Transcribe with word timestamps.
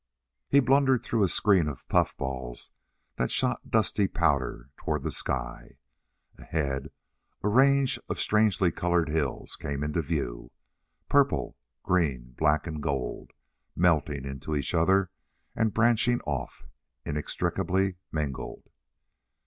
He 0.49 0.59
blundered 0.59 1.03
through 1.03 1.21
a 1.23 1.27
screen 1.29 1.67
of 1.67 1.87
puffballs 1.87 2.71
that 3.17 3.29
shot 3.29 3.69
dusty 3.69 4.07
powder 4.07 4.71
toward 4.75 5.03
the 5.03 5.11
sky. 5.11 5.77
Ahead, 6.39 6.89
a 7.43 7.47
range 7.47 7.99
of 8.09 8.19
strangely 8.19 8.71
colored 8.71 9.09
hills 9.09 9.55
came 9.55 9.83
into 9.83 10.01
view 10.01 10.51
purple, 11.07 11.55
green, 11.83 12.31
black 12.35 12.65
and 12.65 12.81
gold 12.81 13.29
melting 13.75 14.25
into 14.25 14.55
each 14.55 14.73
other 14.73 15.11
and 15.55 15.71
branching 15.71 16.19
off, 16.21 16.65
inextricably 17.05 17.97
mingled. 18.11 18.71